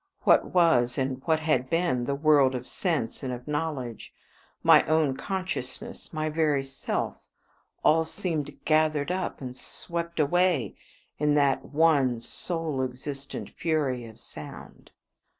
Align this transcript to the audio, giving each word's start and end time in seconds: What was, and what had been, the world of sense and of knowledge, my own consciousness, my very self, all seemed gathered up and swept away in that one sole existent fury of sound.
What 0.23 0.45
was, 0.55 0.97
and 0.97 1.21
what 1.25 1.41
had 1.41 1.69
been, 1.69 2.05
the 2.05 2.15
world 2.15 2.55
of 2.55 2.67
sense 2.67 3.21
and 3.21 3.31
of 3.31 3.47
knowledge, 3.47 4.11
my 4.63 4.83
own 4.87 5.15
consciousness, 5.15 6.11
my 6.11 6.27
very 6.27 6.63
self, 6.63 7.17
all 7.83 8.05
seemed 8.05 8.65
gathered 8.65 9.11
up 9.11 9.41
and 9.41 9.55
swept 9.55 10.19
away 10.19 10.75
in 11.19 11.35
that 11.35 11.65
one 11.65 12.19
sole 12.19 12.81
existent 12.81 13.51
fury 13.51 14.05
of 14.05 14.19
sound. 14.19 14.89